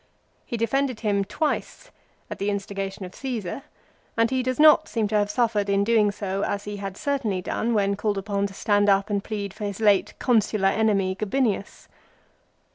He 0.47 0.57
Defended 0.57 1.01
him 1.01 1.23
twice, 1.23 1.91
at 2.27 2.39
the 2.39 2.49
instigation 2.49 3.05
of 3.05 3.13
Caesar, 3.13 3.61
and 4.17 4.31
he 4.31 4.41
does 4.41 4.59
not 4.59 4.87
seem 4.87 5.07
to 5.09 5.15
have 5.15 5.29
suffered 5.29 5.69
in 5.69 5.83
doing 5.83 6.09
so 6.09 6.41
as 6.43 6.63
he 6.63 6.77
had 6.77 6.97
certainly 6.97 7.39
done 7.43 7.75
when 7.75 7.95
called 7.95 8.17
upon 8.17 8.47
to 8.47 8.53
stand 8.55 8.89
up 8.89 9.11
and 9.11 9.23
plead 9.23 9.53
for 9.53 9.65
his 9.65 9.79
late 9.79 10.15
Consular 10.17 10.69
enemy, 10.69 11.13
Gabinius. 11.13 11.87